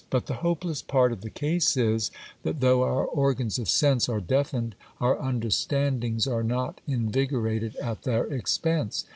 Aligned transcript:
But 0.09 0.25
the 0.25 0.33
hopeless 0.41 0.81
part 0.81 1.11
of 1.11 1.21
the 1.21 1.29
case 1.29 1.77
is, 1.77 2.09
that 2.41 2.59
though 2.59 2.81
our 2.81 3.05
organs 3.05 3.59
of 3.59 3.69
sense 3.69 4.09
are 4.09 4.19
deafened, 4.19 4.73
our 4.99 5.21
understandings 5.21 6.25
are 6.25 6.41
not 6.43 6.81
invigor 6.89 7.47
ated 7.55 7.75
at 7.75 8.01
their 8.01 8.23
expense. 8.23 9.05